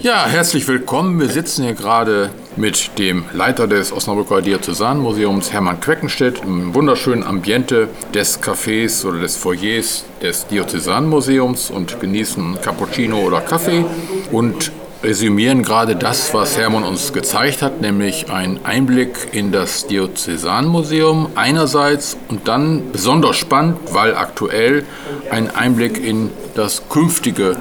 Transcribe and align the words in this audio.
Ja, 0.00 0.24
herzlich 0.24 0.66
willkommen. 0.66 1.20
Wir 1.20 1.28
sitzen 1.28 1.62
hier 1.62 1.74
gerade 1.74 2.30
mit 2.56 2.98
dem 2.98 3.26
Leiter 3.34 3.66
des 3.66 3.92
Osnabrücker 3.92 4.40
Diözesanmuseums, 4.40 5.52
Hermann 5.52 5.78
Queckenstedt, 5.78 6.40
im 6.42 6.74
wunderschönen 6.74 7.22
Ambiente 7.22 7.88
des 8.14 8.42
Cafés 8.42 9.04
oder 9.04 9.20
des 9.20 9.36
Foyers 9.36 10.04
des 10.22 10.46
Diözesanmuseums 10.46 11.70
und 11.70 12.00
genießen 12.00 12.58
Cappuccino 12.62 13.18
oder 13.18 13.42
Kaffee 13.42 13.84
und 14.32 14.72
resümieren 15.02 15.62
gerade 15.62 15.96
das, 15.96 16.32
was 16.32 16.56
Hermann 16.56 16.84
uns 16.84 17.12
gezeigt 17.12 17.60
hat, 17.60 17.82
nämlich 17.82 18.30
einen 18.30 18.64
Einblick 18.64 19.28
in 19.32 19.52
das 19.52 19.86
Diözesanmuseum 19.86 21.28
einerseits 21.34 22.16
und 22.28 22.48
dann 22.48 22.90
besonders 22.90 23.36
spannend, 23.36 23.76
weil 23.92 24.16
aktuell 24.16 24.84
ein 25.30 25.54
Einblick 25.54 26.02
in 26.02 26.30
das 26.54 26.88
künftige 26.88 27.56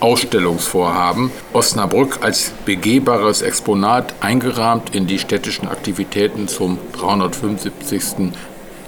Ausstellungsvorhaben 0.00 1.30
Osnabrück 1.52 2.20
als 2.22 2.52
begehbares 2.64 3.42
Exponat 3.42 4.14
eingerahmt 4.20 4.94
in 4.94 5.06
die 5.06 5.18
städtischen 5.18 5.68
Aktivitäten 5.68 6.46
zum 6.46 6.78
375. 6.92 8.32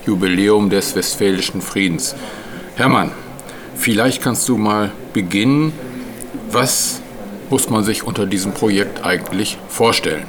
Jubiläum 0.06 0.70
des 0.70 0.94
Westfälischen 0.94 1.62
Friedens. 1.62 2.14
Hermann, 2.76 3.12
vielleicht 3.76 4.22
kannst 4.22 4.48
du 4.48 4.56
mal 4.56 4.92
beginnen. 5.12 5.72
Was 6.50 7.00
muss 7.50 7.68
man 7.68 7.84
sich 7.84 8.04
unter 8.04 8.26
diesem 8.26 8.52
Projekt 8.52 9.04
eigentlich 9.04 9.58
vorstellen? 9.68 10.24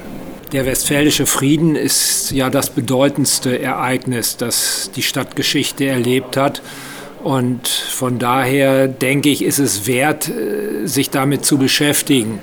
Der 0.52 0.66
Westfälische 0.66 1.24
Frieden 1.24 1.76
ist 1.76 2.30
ja 2.30 2.50
das 2.50 2.68
bedeutendste 2.68 3.58
Ereignis, 3.58 4.36
das 4.36 4.90
die 4.94 5.02
Stadtgeschichte 5.02 5.86
erlebt 5.86 6.36
hat. 6.36 6.60
Und 7.22 7.68
von 7.68 8.18
daher 8.18 8.88
denke 8.88 9.28
ich, 9.28 9.44
ist 9.44 9.58
es 9.58 9.86
wert, 9.86 10.28
äh, 10.28 10.86
sich 10.86 11.10
damit 11.10 11.44
zu 11.44 11.56
beschäftigen. 11.58 12.40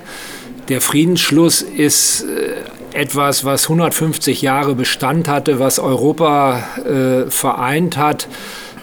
Der 0.68 0.80
Friedensschluss 0.80 1.62
ist 1.62 2.22
äh, 2.22 2.98
etwas, 2.98 3.44
was 3.44 3.64
150 3.64 4.42
Jahre 4.42 4.74
Bestand 4.74 5.28
hatte, 5.28 5.58
was 5.58 5.78
Europa 5.78 6.62
äh, 6.84 7.30
vereint 7.30 7.96
hat. 7.96 8.26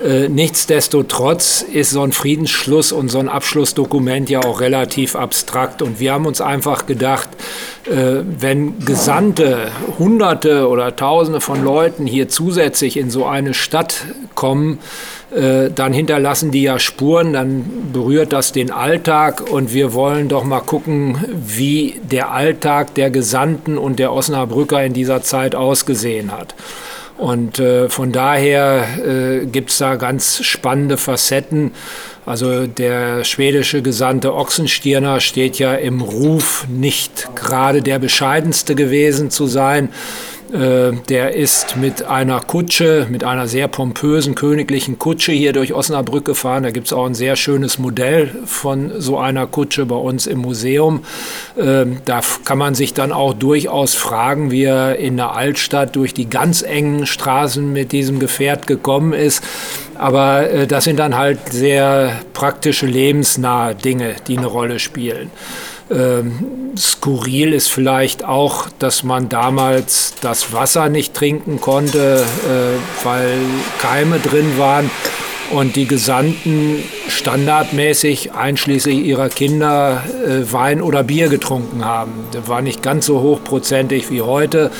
Äh, 0.03 0.29
nichtsdestotrotz 0.29 1.63
ist 1.63 1.89
so 1.89 2.03
ein 2.03 2.11
Friedensschluss 2.11 2.91
und 2.91 3.09
so 3.09 3.17
ein 3.17 3.29
Abschlussdokument 3.29 4.29
ja 4.29 4.43
auch 4.43 4.61
relativ 4.61 5.15
abstrakt. 5.15 5.81
Und 5.81 5.99
wir 5.99 6.13
haben 6.13 6.27
uns 6.27 6.39
einfach 6.39 6.85
gedacht, 6.85 7.29
äh, 7.85 8.21
wenn 8.23 8.85
Gesandte, 8.85 9.71
Hunderte 9.97 10.67
oder 10.67 10.95
Tausende 10.95 11.41
von 11.41 11.63
Leuten 11.63 12.05
hier 12.05 12.29
zusätzlich 12.29 12.97
in 12.97 13.09
so 13.09 13.25
eine 13.25 13.55
Stadt 13.55 14.05
kommen, 14.35 14.77
dann 15.29 15.91
hinterlassen 15.91 16.51
die 16.51 16.61
ja 16.63 16.79
Spuren, 16.79 17.33
dann 17.33 17.89
berührt 17.91 18.31
das 18.31 18.53
den 18.53 18.71
Alltag 18.71 19.41
und 19.51 19.73
wir 19.73 19.93
wollen 19.93 20.29
doch 20.29 20.45
mal 20.45 20.61
gucken, 20.61 21.17
wie 21.33 21.99
der 22.01 22.31
Alltag 22.31 22.95
der 22.95 23.09
Gesandten 23.09 23.77
und 23.77 23.99
der 23.99 24.13
Osnabrücker 24.13 24.83
in 24.83 24.93
dieser 24.93 25.21
Zeit 25.23 25.53
ausgesehen 25.53 26.31
hat. 26.31 26.55
Und 27.17 27.57
äh, 27.57 27.89
von 27.89 28.11
daher 28.11 28.85
äh, 29.03 29.45
gibt 29.47 29.71
es 29.71 29.79
da 29.79 29.95
ganz 29.95 30.43
spannende 30.43 30.97
Facetten. 30.97 31.71
Also 32.27 32.67
der 32.67 33.23
schwedische 33.23 33.81
Gesandte 33.81 34.35
Ochsenstirner 34.35 35.19
steht 35.19 35.57
ja 35.57 35.73
im 35.73 36.01
Ruf, 36.01 36.67
nicht 36.69 37.35
gerade 37.35 37.81
der 37.81 37.97
bescheidenste 37.99 38.75
gewesen 38.75 39.31
zu 39.31 39.47
sein. 39.47 39.89
Äh, 40.53 40.93
der 41.09 41.35
ist 41.35 41.75
mit 41.75 42.03
einer 42.03 42.39
Kutsche, 42.39 43.07
mit 43.09 43.23
einer 43.23 43.47
sehr 43.47 43.67
pompösen 43.67 44.33
königlichen 44.33 44.97
Kutsche 44.97 45.33
hier 45.33 45.51
durch 45.51 45.73
Osnabrück 45.73 46.23
gefahren. 46.23 46.63
Da 46.63 46.71
gibt 46.71 46.87
es 46.87 46.93
auch 46.93 47.05
ein 47.05 47.15
sehr 47.15 47.35
schönes 47.35 47.79
Modell 47.79 48.29
von 48.45 48.91
so 48.97 49.17
einer 49.17 49.45
Kutsche 49.45 49.85
bei 49.85 49.95
uns 49.95 50.25
im 50.25 50.39
Museum. 50.39 51.03
Ähm, 51.59 51.97
da 52.05 52.21
kann 52.45 52.57
man 52.57 52.75
sich 52.75 52.93
dann 52.93 53.11
auch 53.11 53.33
durchaus 53.33 53.93
fragen, 53.95 54.49
wie 54.51 54.63
er 54.63 54.97
in 54.97 55.17
der 55.17 55.35
Altstadt 55.35 55.95
durch 55.95 56.13
die 56.13 56.29
ganz 56.29 56.61
engen 56.61 57.05
Straßen 57.05 57.73
mit 57.73 57.91
diesem 57.91 58.19
Gefährt 58.19 58.67
gekommen 58.67 59.11
ist. 59.11 59.43
Aber 59.95 60.49
äh, 60.49 60.67
das 60.67 60.85
sind 60.85 60.97
dann 60.97 61.17
halt 61.17 61.51
sehr 61.51 62.21
praktische, 62.33 62.85
lebensnahe 62.85 63.75
Dinge, 63.75 64.15
die 64.27 64.37
eine 64.37 64.47
Rolle 64.47 64.79
spielen. 64.79 65.29
Ähm, 65.89 66.73
skurril 66.77 67.53
ist 67.53 67.69
vielleicht 67.69 68.25
auch, 68.25 68.67
dass 68.79 69.03
man 69.03 69.29
damals 69.29 70.15
das 70.21 70.51
Wasser 70.51 70.89
nicht 70.89 71.13
trinken 71.13 71.61
konnte, 71.61 72.23
äh, 72.23 73.05
weil 73.05 73.37
Keime 73.79 74.19
drin 74.19 74.57
waren 74.57 74.89
und 75.51 75.75
die 75.75 75.87
Gesandten 75.87 76.83
standardmäßig 77.07 78.33
einschließlich 78.33 78.97
ihrer 78.97 79.29
Kinder 79.29 80.03
äh, 80.25 80.51
Wein 80.51 80.81
oder 80.81 81.03
Bier 81.03 81.29
getrunken 81.29 81.85
haben. 81.85 82.11
Das 82.31 82.47
war 82.47 82.61
nicht 82.61 82.83
ganz 82.83 83.05
so 83.05 83.21
hochprozentig 83.21 84.11
wie 84.11 84.21
heute, 84.21 84.71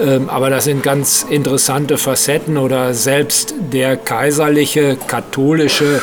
ähm, 0.00 0.28
aber 0.28 0.50
das 0.50 0.64
sind 0.64 0.82
ganz 0.82 1.26
interessante 1.28 1.98
Facetten 1.98 2.56
oder 2.56 2.94
selbst 2.94 3.54
der 3.72 3.96
kaiserliche 3.96 4.96
katholische 5.08 6.00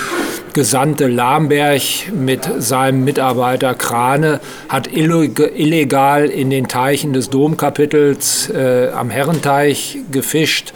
Gesandte 0.53 1.07
Lamberg 1.07 1.81
mit 2.13 2.49
seinem 2.57 3.03
Mitarbeiter 3.03 3.75
Krane 3.75 4.39
hat 4.67 4.87
illegal 4.91 6.25
in 6.25 6.49
den 6.49 6.67
Teichen 6.67 7.13
des 7.13 7.29
Domkapitels 7.29 8.49
äh, 8.49 8.89
am 8.89 9.09
Herrenteich 9.09 9.99
gefischt. 10.11 10.73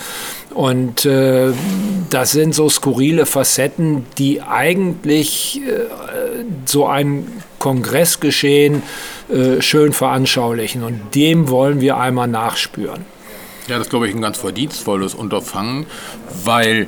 Und 0.54 1.06
äh, 1.06 1.52
das 2.10 2.32
sind 2.32 2.54
so 2.54 2.70
skurrile 2.70 3.26
Facetten, 3.26 4.06
die 4.18 4.42
eigentlich 4.42 5.62
äh, 5.66 6.44
so 6.66 6.86
ein 6.86 7.28
Kongressgeschehen 7.58 8.84
äh, 9.30 9.62
schön 9.62 9.94
veranschaulichen. 9.94 10.84
Und 10.84 11.16
dem 11.16 11.50
wollen 11.50 11.82
wir 11.82 11.98
einmal 11.98 12.28
nachspüren. 12.28 13.06
Ja, 13.68 13.78
das 13.78 13.88
ist, 13.88 13.90
glaube 13.90 14.10
ich, 14.10 14.14
ein 14.14 14.22
ganz 14.22 14.38
verdienstvolles 14.38 15.14
Unterfangen, 15.14 15.86
weil 16.44 16.88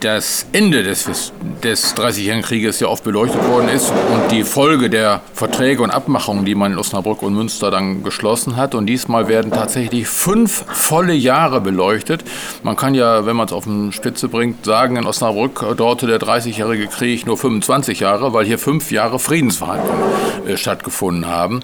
das 0.00 0.46
Ende 0.52 0.82
des, 0.82 1.32
des 1.62 1.96
30-jährigen 1.96 2.42
Krieges 2.42 2.80
ja 2.80 2.88
oft 2.88 3.04
beleuchtet 3.04 3.42
worden 3.48 3.68
ist 3.68 3.90
und 3.90 4.30
die 4.30 4.44
Folge 4.44 4.88
der 4.88 5.20
Verträge 5.34 5.82
und 5.82 5.90
Abmachungen, 5.90 6.44
die 6.44 6.54
man 6.54 6.72
in 6.72 6.78
Osnabrück 6.78 7.22
und 7.22 7.34
Münster 7.34 7.70
dann 7.70 8.02
geschlossen 8.02 8.56
hat. 8.56 8.74
Und 8.74 8.86
diesmal 8.86 9.28
werden 9.28 9.50
tatsächlich 9.50 10.06
fünf 10.06 10.64
volle 10.68 11.14
Jahre 11.14 11.60
beleuchtet. 11.60 12.24
Man 12.62 12.76
kann 12.76 12.94
ja, 12.94 13.26
wenn 13.26 13.36
man 13.36 13.46
es 13.46 13.52
auf 13.52 13.64
den 13.64 13.92
Spitze 13.92 14.28
bringt, 14.28 14.64
sagen, 14.64 14.96
in 14.96 15.06
Osnabrück 15.06 15.64
dauerte 15.76 16.06
der 16.06 16.20
30-jährige 16.20 16.86
Krieg 16.86 17.26
nur 17.26 17.36
25 17.36 18.00
Jahre, 18.00 18.32
weil 18.32 18.46
hier 18.46 18.58
fünf 18.58 18.90
Jahre 18.90 19.18
Friedensverhandlungen 19.18 20.04
äh, 20.46 20.56
stattgefunden 20.56 21.26
haben. 21.26 21.60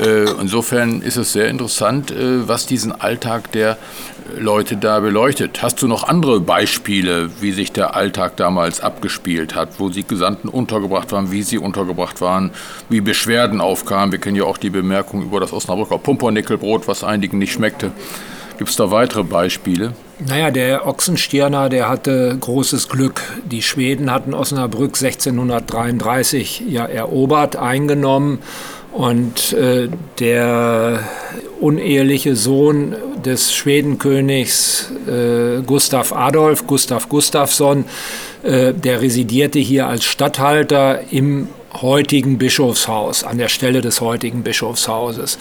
Äh, 0.00 0.24
insofern 0.40 1.02
ist 1.02 1.16
es 1.16 1.32
sehr 1.32 1.48
interessant, 1.48 2.10
äh, 2.10 2.48
was 2.48 2.66
diesen 2.66 2.92
Alltag 2.92 3.52
der 3.52 3.76
Leute 4.38 4.76
da 4.76 5.00
beleuchtet. 5.00 5.62
Hast 5.62 5.82
du 5.82 5.88
noch 5.88 6.04
andere 6.04 6.40
Beispiele, 6.40 7.30
wie 7.40 7.52
sich 7.52 7.72
der 7.72 7.94
Alltag 7.94 8.36
damals 8.36 8.80
abgespielt 8.80 9.54
hat, 9.54 9.78
wo 9.78 9.88
die 9.88 10.06
Gesandten 10.06 10.48
untergebracht 10.48 11.12
waren, 11.12 11.30
wie 11.32 11.42
sie 11.42 11.58
untergebracht 11.58 12.20
waren, 12.20 12.50
wie 12.88 13.00
Beschwerden 13.00 13.60
aufkamen? 13.60 14.12
Wir 14.12 14.18
kennen 14.18 14.36
ja 14.36 14.44
auch 14.44 14.58
die 14.58 14.70
Bemerkung 14.70 15.22
über 15.22 15.40
das 15.40 15.52
Osnabrücker 15.52 15.98
Pumpernickelbrot, 15.98 16.88
was 16.88 17.04
einigen 17.04 17.38
nicht 17.38 17.52
schmeckte. 17.52 17.92
Gibt 18.58 18.70
es 18.70 18.76
da 18.76 18.90
weitere 18.90 19.22
Beispiele? 19.22 19.92
Naja, 20.18 20.50
der 20.50 20.86
Ochsenstirner, 20.86 21.68
der 21.68 21.90
hatte 21.90 22.36
großes 22.40 22.88
Glück. 22.88 23.20
Die 23.44 23.60
Schweden 23.60 24.10
hatten 24.10 24.32
Osnabrück 24.32 24.96
1633 24.96 26.62
ja 26.66 26.86
erobert, 26.86 27.56
eingenommen 27.56 28.38
und 28.92 29.52
äh, 29.52 29.90
der 30.18 31.00
uneheliche 31.60 32.34
Sohn 32.34 32.94
des 33.26 33.52
Schwedenkönigs 33.52 34.90
äh, 35.06 35.60
Gustav 35.62 36.12
Adolf, 36.12 36.66
Gustav 36.66 37.08
Gustafsson, 37.08 37.84
äh, 38.42 38.72
der 38.72 39.02
residierte 39.02 39.58
hier 39.58 39.88
als 39.88 40.04
Statthalter 40.04 41.00
im 41.10 41.48
heutigen 41.82 42.38
Bischofshaus, 42.38 43.24
an 43.24 43.38
der 43.38 43.48
Stelle 43.48 43.80
des 43.80 44.00
heutigen 44.00 44.42
Bischofshauses. 44.42 45.38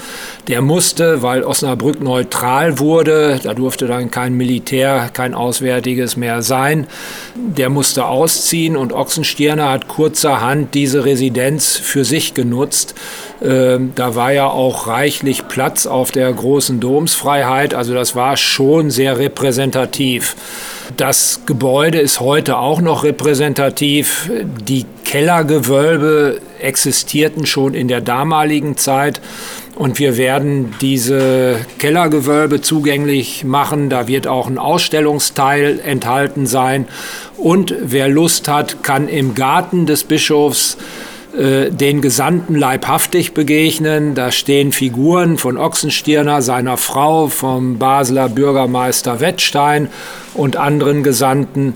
Der 0.47 0.61
musste, 0.61 1.21
weil 1.21 1.43
Osnabrück 1.43 2.01
neutral 2.01 2.79
wurde, 2.79 3.39
da 3.43 3.53
durfte 3.53 3.87
dann 3.87 4.11
kein 4.11 4.33
Militär, 4.33 5.09
kein 5.13 5.33
Auswärtiges 5.33 6.17
mehr 6.17 6.41
sein, 6.41 6.87
der 7.35 7.69
musste 7.69 8.05
ausziehen 8.05 8.77
und 8.77 8.93
Ochsenstirner 8.93 9.69
hat 9.71 9.87
kurzerhand 9.87 10.73
diese 10.73 11.05
Residenz 11.05 11.77
für 11.77 12.05
sich 12.05 12.33
genutzt. 12.33 12.95
Ähm, 13.41 13.91
da 13.95 14.15
war 14.15 14.31
ja 14.31 14.47
auch 14.47 14.87
reichlich 14.87 15.47
Platz 15.47 15.85
auf 15.85 16.11
der 16.11 16.31
großen 16.31 16.79
Domsfreiheit, 16.79 17.73
also 17.73 17.93
das 17.93 18.15
war 18.15 18.37
schon 18.37 18.91
sehr 18.91 19.17
repräsentativ. 19.17 20.35
Das 20.97 21.41
Gebäude 21.45 21.99
ist 21.99 22.19
heute 22.19 22.57
auch 22.57 22.79
noch 22.79 23.03
repräsentativ. 23.03 24.29
Die 24.67 24.85
Kellergewölbe 25.03 26.39
existierten 26.59 27.45
schon 27.45 27.73
in 27.73 27.87
der 27.87 28.01
damaligen 28.01 28.77
Zeit. 28.77 29.19
Und 29.75 29.99
wir 29.99 30.15
werden 30.15 30.73
diese 30.79 31.57
Kellergewölbe 31.79 32.61
zugänglich 32.61 33.43
machen. 33.43 33.89
Da 33.89 34.07
wird 34.07 34.27
auch 34.27 34.47
ein 34.47 34.57
Ausstellungsteil 34.57 35.79
enthalten 35.83 36.45
sein. 36.45 36.87
Und 37.35 37.75
wer 37.81 38.07
Lust 38.07 38.47
hat, 38.47 38.83
kann 38.83 39.09
im 39.09 39.35
Garten 39.35 39.85
des 39.85 40.05
Bischofs 40.05 40.77
äh, 41.37 41.69
den 41.69 42.01
Gesandten 42.01 42.55
leibhaftig 42.55 43.33
begegnen. 43.33 44.15
Da 44.15 44.31
stehen 44.31 44.71
Figuren 44.71 45.37
von 45.37 45.57
Oxenstirner, 45.57 46.41
seiner 46.41 46.77
Frau, 46.77 47.27
vom 47.27 47.77
Basler 47.77 48.29
Bürgermeister 48.29 49.19
Wettstein 49.19 49.89
und 50.33 50.55
anderen 50.55 51.03
Gesandten. 51.03 51.73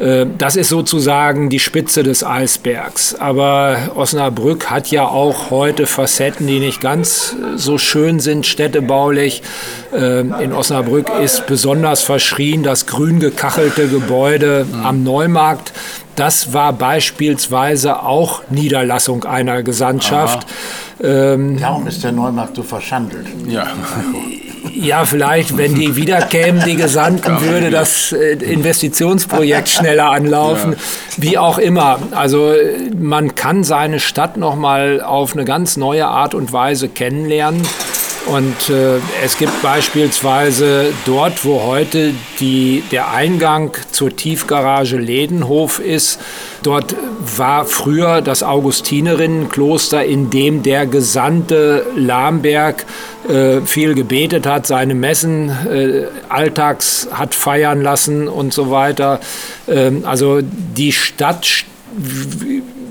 Äh, 0.00 0.26
das 0.38 0.56
ist 0.56 0.68
sozusagen 0.70 1.50
die 1.50 1.58
Spitze 1.58 2.02
des 2.02 2.24
Eisbergs. 2.24 3.14
Aber 3.14 3.90
Osnabrück 3.94 4.70
hat 4.70 4.90
ja 4.90 5.06
auch 5.06 5.50
heute 5.50 5.86
Facetten, 5.86 6.46
die 6.46 6.58
nicht 6.58 6.80
ganz 6.80 7.36
so 7.56 7.78
schön 7.78 8.18
sind 8.18 8.46
städtebaulich. 8.46 9.42
Äh, 9.92 10.20
in 10.20 10.52
Osnabrück 10.52 11.10
ist 11.22 11.46
besonders 11.46 12.02
verschrien 12.02 12.62
das 12.62 12.86
grün 12.86 13.20
gekachelte 13.20 13.88
Gebäude 13.88 14.66
am 14.82 15.02
Neumarkt. 15.02 15.72
Das 16.16 16.52
war 16.52 16.72
beispielsweise 16.72 18.02
auch 18.02 18.42
Niederlassung 18.50 19.24
einer 19.24 19.62
Gesandtschaft. 19.62 20.46
Ähm, 21.02 21.58
Darum 21.58 21.86
ist 21.86 22.04
der 22.04 22.12
Neumarkt 22.12 22.56
so 22.56 22.62
verschandelt. 22.62 23.26
Ja. 23.46 23.66
Ja, 24.74 25.04
vielleicht, 25.04 25.56
wenn 25.56 25.74
die 25.74 25.96
wiederkämen, 25.96 26.62
die 26.64 26.76
Gesandten, 26.76 27.40
würde 27.40 27.70
das 27.70 28.12
äh, 28.12 28.32
Investitionsprojekt 28.32 29.68
schneller 29.68 30.10
anlaufen. 30.10 30.72
Ja. 30.72 30.78
Wie 31.16 31.38
auch 31.38 31.58
immer. 31.58 31.98
Also 32.12 32.52
man 32.98 33.34
kann 33.34 33.64
seine 33.64 34.00
Stadt 34.00 34.36
noch 34.36 34.56
mal 34.56 35.00
auf 35.00 35.32
eine 35.32 35.44
ganz 35.44 35.76
neue 35.76 36.06
Art 36.06 36.34
und 36.34 36.52
Weise 36.52 36.88
kennenlernen. 36.88 37.62
Und 38.30 38.70
äh, 38.70 38.98
es 39.24 39.38
gibt 39.38 39.60
beispielsweise 39.60 40.92
dort, 41.04 41.44
wo 41.44 41.64
heute 41.64 42.14
die, 42.38 42.84
der 42.92 43.10
Eingang 43.10 43.72
zur 43.90 44.14
Tiefgarage 44.14 44.98
Ledenhof 44.98 45.80
ist, 45.80 46.20
dort 46.62 46.94
war 47.36 47.64
früher 47.64 48.22
das 48.22 48.44
Augustinerinnenkloster, 48.44 50.04
in 50.04 50.30
dem 50.30 50.62
der 50.62 50.86
Gesandte 50.86 51.84
Lamberg 51.96 52.86
äh, 53.28 53.62
viel 53.62 53.94
gebetet 53.94 54.46
hat, 54.46 54.64
seine 54.64 54.94
Messen 54.94 55.48
äh, 55.48 56.04
alltags 56.28 57.08
hat 57.10 57.34
feiern 57.34 57.82
lassen 57.82 58.28
und 58.28 58.54
so 58.54 58.70
weiter. 58.70 59.18
Ähm, 59.66 60.04
also 60.06 60.38
die 60.40 60.92
Stadt 60.92 61.64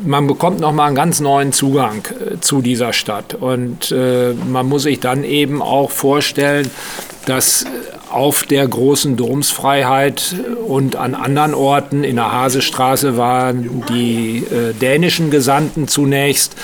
man 0.05 0.27
bekommt 0.27 0.59
nochmal 0.59 0.87
einen 0.87 0.95
ganz 0.95 1.19
neuen 1.19 1.51
Zugang 1.53 2.03
äh, 2.05 2.39
zu 2.39 2.61
dieser 2.61 2.93
Stadt. 2.93 3.33
Und 3.33 3.91
äh, 3.91 4.33
man 4.33 4.67
muss 4.67 4.83
sich 4.83 4.99
dann 4.99 5.23
eben 5.23 5.61
auch 5.61 5.91
vorstellen, 5.91 6.69
dass 7.25 7.65
auf 8.09 8.43
der 8.43 8.67
großen 8.67 9.17
Domsfreiheit 9.17 10.35
und 10.65 10.95
an 10.95 11.13
anderen 11.13 11.53
Orten, 11.53 12.03
in 12.03 12.15
der 12.15 12.31
Hasestraße 12.31 13.17
waren 13.17 13.83
die 13.87 14.37
äh, 14.39 14.73
dänischen 14.73 15.29
Gesandten 15.29 15.87
zunächst, 15.87 16.55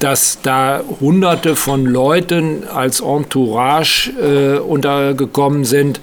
dass 0.00 0.38
da 0.42 0.82
hunderte 1.00 1.54
von 1.54 1.86
Leuten 1.86 2.64
als 2.66 3.00
Entourage 3.00 4.10
äh, 4.10 4.58
untergekommen 4.58 5.64
sind 5.64 6.00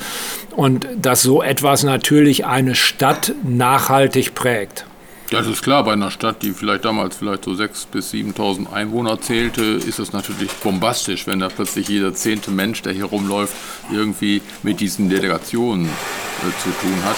und 0.56 0.88
dass 1.02 1.22
so 1.22 1.44
etwas 1.44 1.84
natürlich 1.84 2.46
eine 2.46 2.76
Stadt 2.76 3.34
nachhaltig 3.44 4.34
prägt. 4.34 4.86
Ja, 5.32 5.40
das 5.40 5.48
ist 5.48 5.64
klar, 5.64 5.84
bei 5.84 5.94
einer 5.94 6.12
Stadt, 6.12 6.44
die 6.44 6.52
vielleicht 6.52 6.86
damals 6.86 7.16
vielleicht 7.18 7.46
so 7.46 7.52
6.000 7.52 7.88
bis 7.92 8.14
7.000 8.14 8.72
Einwohner 8.72 9.20
zählte, 9.20 9.64
ist 9.64 9.98
es 9.98 10.14
natürlich 10.14 10.52
bombastisch, 10.52 11.26
wenn 11.26 11.40
da 11.40 11.50
plötzlich 11.50 11.88
jeder 11.88 12.14
zehnte 12.14 12.52
Mensch, 12.52 12.84
der 12.84 12.94
hier 12.94 13.06
rumläuft, 13.06 13.56
irgendwie 13.92 14.44
mit 14.62 14.80
diesen 14.80 15.10
Delegationen 15.10 15.88
äh, 15.88 16.62
zu 16.62 16.70
tun 16.80 17.04
hat. 17.04 17.16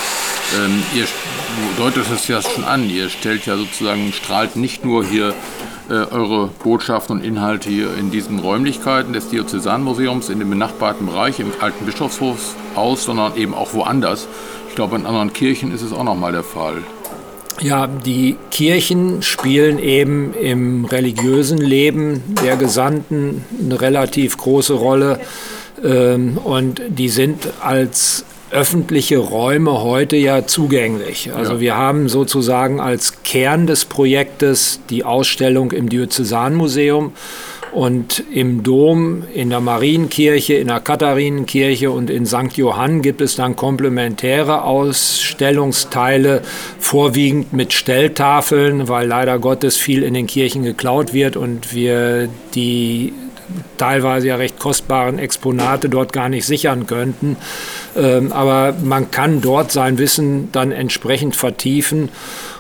Ähm, 0.58 0.82
ihr 0.96 1.06
deutet 1.78 2.06
es 2.10 2.30
ja 2.30 2.42
schon 2.42 2.64
an, 2.64 2.90
ihr 2.90 3.10
stellt 3.10 3.46
ja 3.46 3.58
sozusagen, 3.58 4.14
strahlt 4.14 4.56
nicht 4.56 4.86
nur 4.86 5.04
hier 5.04 5.34
äh, 5.90 5.94
eure 5.94 6.48
Botschaften 6.64 7.18
und 7.18 7.26
Inhalte 7.26 7.70
hier 7.70 7.94
in 7.98 8.10
diesen 8.10 8.40
Räumlichkeiten 8.40 9.12
des 9.12 9.28
Diözesanmuseums 9.28 10.30
in 10.30 10.40
dem 10.40 10.50
benachbarten 10.50 11.08
Bereich 11.08 11.42
im 11.42 11.52
alten 11.60 11.86
Bischofshof 11.86 12.56
aus, 12.74 13.04
sondern 13.04 13.36
eben 13.36 13.54
auch 13.54 13.74
woanders. 13.74 14.30
Ich 14.70 14.76
glaube, 14.76 14.96
in 14.96 15.06
anderen 15.06 15.34
Kirchen 15.34 15.74
ist 15.74 15.82
es 15.82 15.92
auch 15.92 16.06
nochmal 16.06 16.32
der 16.32 16.44
Fall. 16.44 16.84
Ja, 17.60 17.88
die 17.88 18.38
Kirchen 18.52 19.22
spielen 19.24 19.80
eben 19.80 20.34
im 20.34 20.86
religiösen 20.86 21.58
Leben 21.58 22.24
der 22.44 22.56
Gesandten 22.56 23.44
eine 23.60 23.82
relativ 23.82 24.38
große 24.38 24.74
Rolle 24.74 25.20
ähm, 25.84 26.38
und 26.38 26.82
die 26.88 27.10
sind 27.10 27.48
als 27.62 28.26
öffentliche 28.52 29.18
Räume 29.18 29.82
heute 29.84 30.16
ja 30.16 30.48
zugänglich. 30.48 31.32
Also 31.34 31.54
ja. 31.54 31.60
wir 31.60 31.78
haben 31.78 32.08
sozusagen 32.08 32.80
als 32.80 33.24
Kern 33.24 33.68
des 33.68 33.86
Projektes 33.86 34.80
die 34.90 35.04
Ausstellung 35.04 35.72
im 35.72 35.90
Diözesanmuseum 35.90 37.12
und 37.72 38.24
im 38.32 38.64
Dom, 38.64 39.24
in 39.34 39.50
der 39.50 39.60
Marienkirche, 39.60 40.56
in 40.56 40.68
der 40.68 40.80
Katharinenkirche 40.80 41.92
und 41.92 42.10
in 42.10 42.26
St. 42.26 42.56
Johann 42.56 43.02
gibt 43.02 43.22
es 43.22 43.36
dann 43.36 43.56
komplementäre 43.56 44.64
Ausstellungsteile, 44.64 46.42
vorwiegend 46.80 47.54
mit 47.54 47.74
Stelltafeln, 47.74 48.88
weil 48.88 49.08
leider 49.08 49.40
Gottes 49.40 49.78
viel 49.78 50.04
in 50.04 50.14
den 50.14 50.28
Kirchen 50.28 50.64
geklaut 50.64 51.14
wird 51.14 51.36
und 51.36 51.74
wir 51.74 52.30
die 52.56 53.14
teilweise 53.78 54.28
ja 54.28 54.36
recht 54.36 54.60
kostbaren 54.60 55.20
Exponate 55.20 55.90
dort 55.90 56.14
gar 56.14 56.30
nicht 56.30 56.46
sichern 56.46 56.86
könnten. 56.88 57.38
Ähm, 57.96 58.32
aber 58.32 58.74
man 58.84 59.12
kann 59.12 59.42
dort 59.42 59.72
sein 59.72 59.98
Wissen 59.98 60.50
dann 60.52 60.72
entsprechend 60.72 61.36
vertiefen 61.36 62.10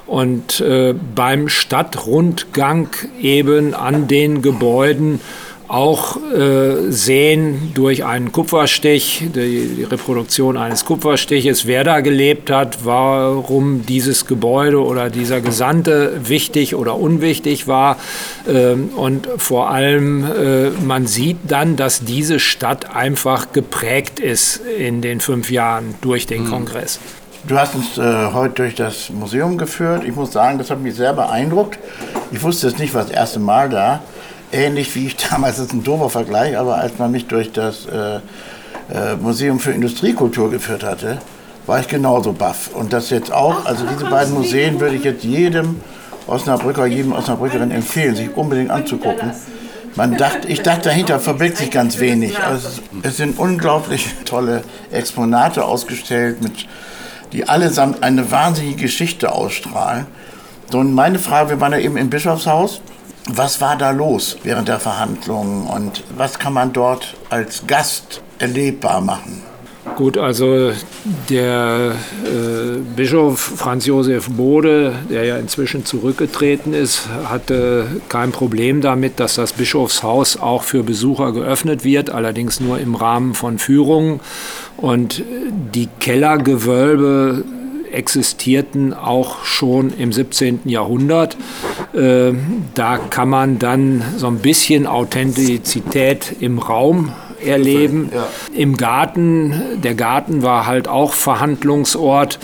und 0.08 0.62
äh, 0.62 0.96
beim 1.16 1.50
Stadtrundgang 1.50 2.90
eben 3.22 3.74
an 3.74 4.08
den 4.08 4.42
Gebäuden 4.42 5.20
auch 5.68 6.18
äh, 6.34 6.92
sehen 6.92 7.72
durch 7.74 8.06
einen 8.06 8.32
Kupferstich, 8.32 9.24
die, 9.36 9.68
die, 9.76 9.84
Reproduktion 9.84 10.56
eines 10.56 10.86
Kupferstiches, 10.86 11.68
wer 11.68 11.84
da 11.84 12.00
gelebt 12.00 12.50
hat, 12.50 12.86
warum 12.86 13.86
dieses 13.86 14.26
Gebäude 14.26 14.82
oder 14.82 15.10
dieser 15.10 15.42
Gesandte 15.42 16.22
wichtig 16.24 16.76
oder 16.76 16.96
unwichtig 16.96 17.68
war. 17.68 17.98
Ähm, 18.48 18.92
und 18.96 19.28
vor 19.38 19.70
allem, 19.70 20.24
äh, 20.24 20.70
man 20.70 21.06
sieht 21.06 21.38
dann, 21.48 21.76
dass 21.76 22.06
diese 22.06 22.40
Stadt 22.40 22.96
einfach 22.96 23.52
geprägt 23.52 24.20
ist 24.20 24.62
in 24.78 25.02
den 25.02 25.20
fünf 25.20 25.52
Jahren 25.52 25.96
durch 26.02 26.28
den 26.28 26.46
mhm. 26.46 26.50
Kongress. 26.50 27.00
Du 27.48 27.58
hast 27.58 27.76
uns 27.76 27.98
äh, 27.98 28.34
heute 28.34 28.56
durch 28.56 28.76
das 28.76 29.10
Museum 29.10 29.58
geführt. 29.58 30.04
Ich 30.04 30.14
muss 30.14 30.34
sagen, 30.34 30.58
das 30.58 30.70
hat 30.70 30.82
mich 30.82 30.96
sehr 30.96 31.14
beeindruckt. 31.14 31.80
Ich 32.30 32.44
wusste 32.44 32.68
es 32.68 32.78
nicht, 32.78 32.94
war 32.94 33.04
das 33.04 33.12
erste 33.12 33.40
Mal 33.40 33.70
da. 33.70 34.02
Ähnlich 34.52 34.94
wie 34.96 35.08
ich 35.08 35.16
damals, 35.32 35.56
das 35.56 35.68
ist 35.68 35.74
ein 35.74 35.82
doofer 35.86 36.10
Vergleich, 36.10 36.58
aber 36.58 36.76
als 36.76 37.00
man 37.00 37.10
mich 37.10 37.28
durch 37.28 37.54
das 37.54 37.86
äh, 37.86 38.18
äh, 38.18 39.16
Museum 39.22 39.62
für 39.62 39.72
Industriekultur 39.72 40.52
geführt 40.52 40.84
hatte, 40.84 41.20
war 41.66 41.80
ich 41.80 41.88
genauso 41.88 42.34
baff. 42.34 42.72
Und 42.74 42.92
das 42.92 43.12
jetzt 43.12 43.32
auch, 43.32 43.66
also 43.66 43.86
diese 43.86 44.10
beiden 44.10 44.34
Museen 44.34 44.82
würde 44.82 44.98
ich 44.98 45.06
jetzt 45.06 45.24
jedem 45.24 45.80
Osnabrücker, 46.28 46.86
jedem 46.86 47.14
Osnabrückerin 47.14 47.72
empfehlen, 47.72 48.18
sich 48.18 48.36
unbedingt 48.36 48.72
anzugucken. 48.72 49.32
Man 49.96 50.18
dachte, 50.18 50.50
ich 50.50 50.64
dachte, 50.64 50.90
dahinter 50.90 51.22
verbirgt 51.22 51.56
sich 51.56 51.72
ganz 51.72 52.00
wenig. 52.00 52.38
Also 52.44 52.68
es 53.04 53.16
sind 53.16 53.40
unglaublich 53.40 54.16
tolle 54.26 54.64
Exponate 54.92 55.64
ausgestellt 55.64 56.44
mit 56.44 56.68
die 57.34 57.48
allesamt 57.48 58.04
eine 58.04 58.32
wahnsinnige 58.32 58.84
Geschichte 58.84 59.32
ausstrahlen. 59.32 60.08
Und 60.74 60.94
meine 60.94 61.20
Frage, 61.20 61.52
wir 61.52 61.62
waren 61.62 61.72
ja 61.72 61.80
eben 61.80 61.98
im 61.98 62.10
Bischofshaus. 62.10 62.82
Was 63.30 63.60
war 63.60 63.78
da 63.78 63.92
los 63.92 64.38
während 64.44 64.70
der 64.70 64.80
Verhandlungen 64.80 65.68
und 65.68 66.04
was 66.16 66.40
kann 66.40 66.54
man 66.54 66.72
dort 66.72 67.16
als 67.30 67.68
Gast 67.68 68.22
erlebbar 68.40 69.02
machen? 69.02 69.44
Gut, 69.96 70.18
also 70.18 70.72
der 71.30 71.94
äh, 72.26 72.80
Bischof 72.96 73.40
Franz 73.40 73.86
Josef 73.86 74.30
Bode, 74.30 74.94
der 75.10 75.26
ja 75.26 75.38
inzwischen 75.38 75.86
zurückgetreten 75.86 76.74
ist, 76.74 77.08
hatte 77.26 77.88
kein 78.10 78.32
Problem 78.32 78.82
damit, 78.82 79.20
dass 79.20 79.36
das 79.36 79.54
Bischofshaus 79.54 80.38
auch 80.38 80.64
für 80.64 80.84
Besucher 80.84 81.32
geöffnet 81.32 81.84
wird, 81.84 82.10
allerdings 82.10 82.60
nur 82.60 82.80
im 82.80 82.96
Rahmen 82.96 83.34
von 83.34 83.58
Führungen. 83.58 84.20
Und 84.78 85.24
die 85.74 85.90
Kellergewölbe 86.00 87.44
existierten 87.92 88.94
auch 88.94 89.44
schon 89.44 89.92
im 89.98 90.14
17. 90.14 90.62
Jahrhundert. 90.66 91.38
Äh, 91.94 92.34
da 92.74 92.98
kann 92.98 93.30
man 93.30 93.60
dann 93.60 94.04
so 94.18 94.28
ein 94.28 94.40
bisschen 94.40 94.86
Authentizität 94.86 96.36
im 96.40 96.60
Raum 96.60 97.12
erleben. 97.46 98.10
Ja. 98.14 98.28
Im 98.54 98.78
Garten, 98.78 99.54
der 99.84 99.96
Garten 99.96 100.44
war 100.44 100.66
halt 100.66 100.88
auch 100.88 101.14
Verhandlungsort, 101.14 102.40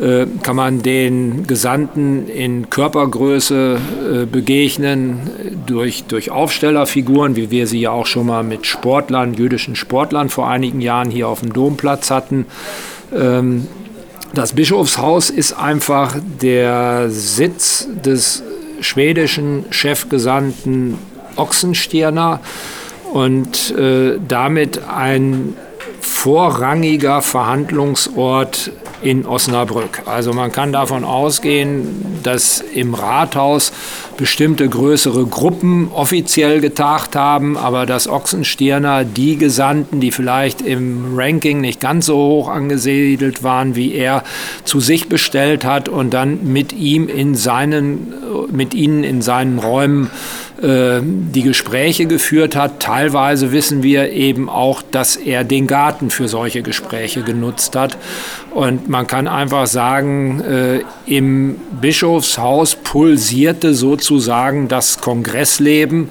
äh, 0.00 0.26
kann 0.42 0.56
man 0.56 0.82
den 0.82 1.46
Gesandten 1.46 2.28
in 2.28 2.68
Körpergröße 2.68 3.78
äh, 4.12 4.26
begegnen 4.26 5.30
durch, 5.66 6.04
durch 6.04 6.30
Aufstellerfiguren, 6.30 7.34
wie 7.34 7.50
wir 7.50 7.66
sie 7.66 7.80
ja 7.80 7.90
auch 7.92 8.06
schon 8.06 8.26
mal 8.26 8.42
mit 8.42 8.66
Sportlern, 8.66 9.34
jüdischen 9.34 9.74
Sportlern 9.74 10.28
vor 10.28 10.48
einigen 10.48 10.80
Jahren 10.80 11.10
hier 11.10 11.28
auf 11.28 11.40
dem 11.40 11.52
Domplatz 11.52 12.10
hatten. 12.10 12.46
Ähm, 13.14 13.66
das 14.34 14.52
Bischofshaus 14.52 15.30
ist 15.30 15.54
einfach 15.54 16.14
der 16.42 17.08
Sitz 17.08 17.88
des 18.04 18.42
schwedischen 18.80 19.64
Chefgesandten 19.70 20.98
Oxenstirner 21.36 22.40
und 23.16 23.70
äh, 23.70 24.18
damit 24.28 24.82
ein 24.86 25.56
vorrangiger 26.02 27.22
Verhandlungsort 27.22 28.70
in 29.00 29.24
Osnabrück. 29.24 30.02
Also 30.04 30.34
man 30.34 30.52
kann 30.52 30.70
davon 30.70 31.02
ausgehen, 31.02 32.18
dass 32.22 32.60
im 32.60 32.92
Rathaus 32.92 33.72
bestimmte 34.16 34.68
größere 34.68 35.24
Gruppen 35.26 35.90
offiziell 35.92 36.60
getagt 36.60 37.16
haben, 37.16 37.56
aber 37.56 37.86
dass 37.86 38.08
Ochsenstirner 38.08 39.04
die 39.04 39.36
Gesandten, 39.36 40.00
die 40.00 40.10
vielleicht 40.10 40.60
im 40.60 41.16
Ranking 41.16 41.60
nicht 41.60 41.80
ganz 41.80 42.06
so 42.06 42.16
hoch 42.16 42.48
angesiedelt 42.48 43.42
waren 43.42 43.76
wie 43.76 43.94
er, 43.94 44.24
zu 44.64 44.80
sich 44.80 45.08
bestellt 45.08 45.64
hat 45.64 45.88
und 45.88 46.12
dann 46.12 46.52
mit 46.52 46.72
ihm 46.72 47.08
in 47.08 47.34
seinen, 47.34 48.12
mit 48.50 48.74
ihnen 48.74 49.04
in 49.04 49.22
seinen 49.22 49.58
Räumen 49.58 50.10
äh, 50.62 51.00
die 51.02 51.42
Gespräche 51.42 52.06
geführt 52.06 52.56
hat. 52.56 52.80
Teilweise 52.80 53.52
wissen 53.52 53.82
wir 53.82 54.10
eben 54.12 54.48
auch, 54.48 54.82
dass 54.82 55.16
er 55.16 55.44
den 55.44 55.66
Garten 55.66 56.10
für 56.10 56.28
solche 56.28 56.62
Gespräche 56.62 57.22
genutzt 57.22 57.76
hat. 57.76 57.96
Und 58.54 58.88
man 58.88 59.06
kann 59.06 59.28
einfach 59.28 59.66
sagen, 59.66 60.40
äh, 60.40 60.80
im 61.06 61.56
Bischofshaus 61.80 62.74
pulsierte 62.76 63.74
sozusagen 63.74 64.68
das 64.68 65.00
Kongressleben. 65.00 66.08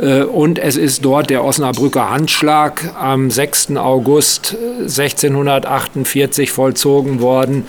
Äh, 0.00 0.22
und 0.22 0.58
es 0.58 0.76
ist 0.76 1.04
dort 1.04 1.30
der 1.30 1.44
Osnabrücker 1.44 2.10
Handschlag 2.10 2.94
am 2.98 3.30
6. 3.30 3.76
August 3.76 4.56
1648 4.80 6.48
äh, 6.48 6.52
vollzogen 6.52 7.20
worden. 7.20 7.66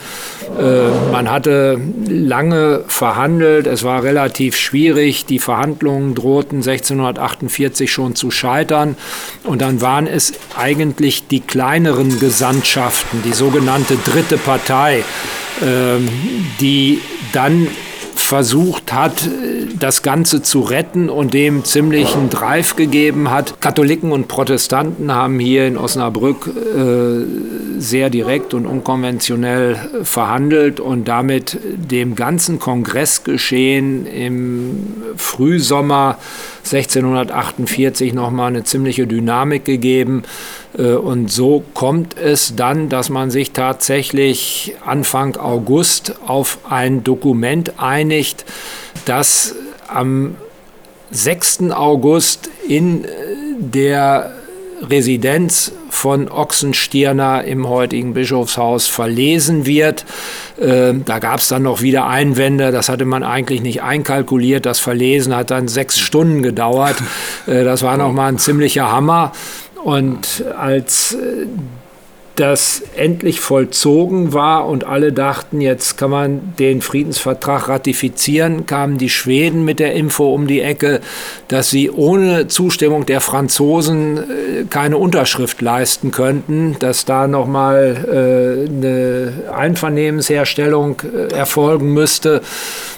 Äh, 0.58 0.88
man 1.10 1.30
hatte 1.30 1.80
lange 2.08 2.84
verhandelt, 2.86 3.66
es 3.66 3.84
war 3.84 4.02
relativ 4.02 4.56
schwierig, 4.56 5.26
die 5.26 5.38
Verhandlungen 5.38 6.14
drohten 6.14 6.58
1648 6.58 7.90
schon 7.90 8.14
zu 8.14 8.30
scheitern 8.30 8.96
und 9.44 9.62
dann 9.62 9.80
waren 9.80 10.06
es 10.06 10.32
eigentlich 10.56 11.28
die 11.28 11.40
kleineren 11.40 12.18
Gesandtschaften, 12.18 13.22
die 13.24 13.32
sogenannte 13.32 13.96
dritte 13.96 14.36
Partei, 14.36 15.04
ähm, 15.62 16.08
die 16.60 17.00
dann 17.32 17.68
versucht 18.32 18.94
hat, 18.94 19.28
das 19.78 20.00
Ganze 20.00 20.40
zu 20.40 20.60
retten 20.60 21.10
und 21.10 21.34
dem 21.34 21.66
ziemlichen 21.66 22.30
Drive 22.30 22.76
gegeben 22.76 23.30
hat. 23.30 23.60
Katholiken 23.60 24.10
und 24.10 24.26
Protestanten 24.26 25.12
haben 25.12 25.38
hier 25.38 25.66
in 25.66 25.76
Osnabrück 25.76 26.46
äh, 26.46 27.26
sehr 27.78 28.08
direkt 28.08 28.54
und 28.54 28.64
unkonventionell 28.64 29.76
verhandelt 30.02 30.80
und 30.80 31.08
damit 31.08 31.58
dem 31.74 32.14
ganzen 32.14 32.58
Kongressgeschehen 32.58 34.06
im 34.06 34.94
Frühsommer 35.16 36.16
1648 36.64 38.12
nochmal 38.12 38.48
eine 38.48 38.64
ziemliche 38.64 39.06
Dynamik 39.06 39.64
gegeben. 39.64 40.22
Äh, 40.76 40.92
und 40.92 41.30
so 41.30 41.64
kommt 41.74 42.16
es 42.16 42.54
dann, 42.56 42.88
dass 42.88 43.08
man 43.08 43.30
sich 43.30 43.52
tatsächlich 43.52 44.74
Anfang 44.84 45.36
August 45.36 46.14
auf 46.26 46.58
ein 46.68 47.04
Dokument 47.04 47.74
einigt, 47.78 48.44
das 49.04 49.54
am 49.88 50.36
6. 51.10 51.70
August 51.72 52.50
in 52.66 53.04
äh, 53.04 53.08
der 53.58 54.32
Residenz 54.82 55.72
von 55.92 56.28
Ochsenstirner 56.30 57.44
im 57.44 57.68
heutigen 57.68 58.14
Bischofshaus 58.14 58.88
verlesen 58.88 59.66
wird. 59.66 60.06
Äh, 60.58 60.94
da 61.04 61.18
gab 61.18 61.40
es 61.40 61.48
dann 61.48 61.62
noch 61.62 61.82
wieder 61.82 62.06
Einwände, 62.06 62.72
das 62.72 62.88
hatte 62.88 63.04
man 63.04 63.22
eigentlich 63.22 63.60
nicht 63.60 63.82
einkalkuliert. 63.82 64.64
Das 64.64 64.80
Verlesen 64.80 65.36
hat 65.36 65.50
dann 65.50 65.68
sechs 65.68 65.98
Stunden 65.98 66.42
gedauert. 66.42 66.96
Äh, 67.46 67.62
das 67.64 67.82
war 67.82 67.98
nochmal 67.98 68.30
ein 68.30 68.38
ziemlicher 68.38 68.90
Hammer. 68.90 69.32
Und 69.84 70.44
als 70.58 71.12
äh, 71.12 71.46
das 72.36 72.82
endlich 72.96 73.40
vollzogen 73.40 74.32
war 74.32 74.66
und 74.66 74.84
alle 74.84 75.12
dachten, 75.12 75.60
jetzt 75.60 75.98
kann 75.98 76.10
man 76.10 76.54
den 76.58 76.80
Friedensvertrag 76.80 77.68
ratifizieren, 77.68 78.66
kamen 78.66 78.96
die 78.96 79.10
Schweden 79.10 79.64
mit 79.64 79.78
der 79.78 79.92
Info 79.92 80.32
um 80.34 80.46
die 80.46 80.62
Ecke, 80.62 81.00
dass 81.48 81.70
sie 81.70 81.90
ohne 81.90 82.48
Zustimmung 82.48 83.04
der 83.04 83.20
Franzosen 83.20 84.18
äh, 84.18 84.22
keine 84.70 84.96
Unterschrift 84.96 85.60
leisten 85.60 86.10
könnten, 86.10 86.76
dass 86.78 87.04
da 87.04 87.26
nochmal 87.26 88.66
äh, 88.66 88.70
eine 88.70 89.32
Einvernehmensherstellung 89.54 91.02
äh, 91.02 91.34
erfolgen 91.34 91.92
müsste. 91.92 92.40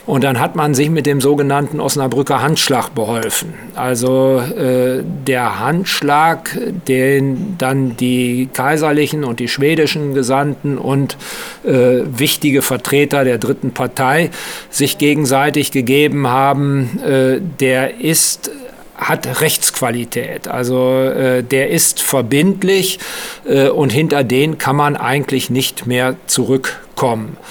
Und 0.06 0.23
dann 0.23 0.38
hat 0.38 0.54
man 0.54 0.75
sich 0.75 0.90
mit 0.90 1.06
dem 1.06 1.20
sogenannten 1.23 1.80
Osnabrücker 1.80 2.42
Handschlag 2.42 2.90
beholfen. 2.90 3.54
Also 3.75 4.38
äh, 4.38 5.02
der 5.02 5.61
Handschlag, 5.61 6.50
den 6.87 7.56
dann 7.56 7.96
die 7.96 8.50
kaiserlichen 8.52 9.25
und 9.25 9.40
die 9.40 9.49
schwedischen 9.49 10.12
Gesandten 10.12 10.76
und 10.76 11.16
äh, 11.64 12.02
wichtige 12.04 12.61
Vertreter 12.61 13.25
der 13.25 13.38
dritten 13.38 13.73
Partei 13.73 14.30
sich 14.68 14.99
gegenseitig 14.99 15.70
gegeben 15.70 16.28
haben, 16.28 17.00
äh, 17.02 17.40
der 17.61 18.00
ist 18.00 18.50
hat 18.96 19.40
Rechtsqualität. 19.40 20.46
Also 20.46 21.00
äh, 21.00 21.42
der 21.42 21.70
ist 21.70 22.00
verbindlich 22.00 23.00
äh, 23.44 23.68
und 23.68 23.90
hinter 23.90 24.23
den 24.23 24.56
kann 24.58 24.76
man 24.76 24.96
eigentlich 24.96 25.50
nicht 25.50 25.87
mehr 25.87 26.14
zurückkommen. 26.26 26.84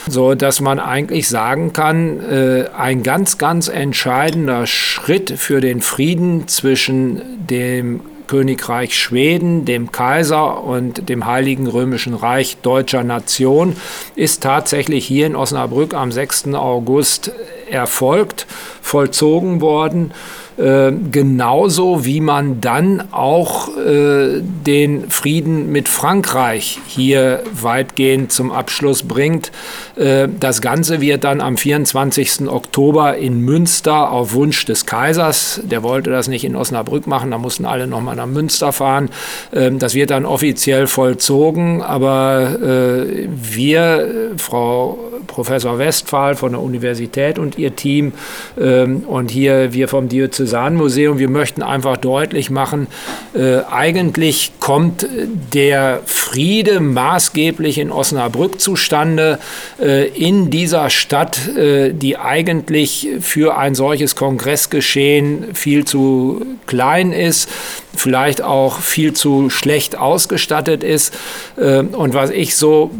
So 0.07 0.35
dass 0.35 0.61
man 0.61 0.79
eigentlich 0.79 1.29
sagen 1.29 1.73
kann, 1.73 2.19
äh, 2.19 2.65
ein 2.75 3.03
ganz, 3.03 3.37
ganz 3.37 3.67
entscheidender 3.67 4.65
Schritt 4.65 5.31
für 5.37 5.61
den 5.61 5.81
Frieden 5.81 6.47
zwischen 6.47 7.21
dem 7.47 8.01
Königreich 8.27 8.97
Schweden, 8.97 9.65
dem 9.65 9.91
Kaiser 9.91 10.63
und 10.63 11.09
dem 11.09 11.25
Heiligen 11.25 11.67
Römischen 11.67 12.13
Reich 12.13 12.57
deutscher 12.61 13.03
Nation 13.03 13.75
ist 14.15 14.41
tatsächlich 14.41 15.05
hier 15.05 15.27
in 15.27 15.35
Osnabrück 15.35 15.93
am 15.93 16.11
6. 16.11 16.53
August 16.55 17.31
erfolgt, 17.69 18.47
vollzogen 18.81 19.61
worden. 19.61 20.13
Äh, 20.57 20.91
genauso 21.11 22.05
wie 22.05 22.21
man 22.21 22.61
dann 22.61 23.11
auch 23.11 23.75
äh, 23.75 24.41
den 24.41 25.09
Frieden 25.09 25.71
mit 25.71 25.89
Frankreich 25.89 26.79
hier 26.85 27.41
weitgehend 27.59 28.31
zum 28.31 28.51
Abschluss 28.51 29.03
bringt. 29.03 29.51
Äh, 29.95 30.27
das 30.39 30.61
Ganze 30.61 31.01
wird 31.01 31.23
dann 31.23 31.41
am 31.41 31.57
24. 31.57 32.47
Oktober 32.47 33.17
in 33.17 33.39
Münster 33.39 34.11
auf 34.11 34.33
Wunsch 34.33 34.65
des 34.65 34.85
Kaisers, 34.85 35.59
der 35.63 35.81
wollte 35.81 36.11
das 36.11 36.27
nicht 36.27 36.45
in 36.45 36.55
Osnabrück 36.55 37.07
machen, 37.07 37.31
da 37.31 37.39
mussten 37.39 37.65
alle 37.65 37.87
nochmal 37.87 38.15
nach 38.15 38.27
Münster 38.27 38.71
fahren. 38.71 39.09
Ähm, 39.53 39.79
das 39.79 39.95
wird 39.95 40.11
dann 40.11 40.25
offiziell 40.25 40.85
vollzogen, 40.85 41.81
aber 41.81 42.59
äh, 42.61 43.27
wir, 43.27 44.31
Frau 44.37 44.99
Professor 45.27 45.79
Westphal 45.79 46.35
von 46.35 46.51
der 46.51 46.61
Universität 46.61 47.39
und 47.39 47.57
ihr 47.57 47.75
Team 47.75 48.13
ähm, 48.59 49.03
und 49.07 49.31
hier 49.31 49.73
wir 49.73 49.87
vom 49.87 50.09
Diözesanmuseum, 50.43 51.19
wir 51.19 51.29
möchten 51.29 51.61
einfach 51.61 51.97
deutlich 51.97 52.49
machen, 52.49 52.87
äh, 53.33 53.59
eigentlich 53.71 54.51
kommt 54.59 55.07
der 55.53 56.01
Friede 56.05 56.79
maßgeblich 56.79 57.77
in 57.77 57.91
Osnabrück 57.91 58.59
zustande, 58.59 59.39
äh, 59.81 60.07
in 60.09 60.49
dieser 60.49 60.89
Stadt, 60.89 61.47
äh, 61.55 61.93
die 61.93 62.17
eigentlich 62.17 63.07
für 63.21 63.57
ein 63.57 63.75
solches 63.75 64.15
Kongressgeschehen 64.15 65.53
viel 65.53 65.85
zu 65.85 66.45
klein 66.67 67.11
ist, 67.11 67.49
vielleicht 67.95 68.41
auch 68.41 68.79
viel 68.79 69.13
zu 69.13 69.49
schlecht 69.49 69.97
ausgestattet 69.97 70.83
ist. 70.83 71.13
Äh, 71.57 71.79
und 71.79 72.13
was 72.13 72.29
ich 72.29 72.55
so 72.55 72.91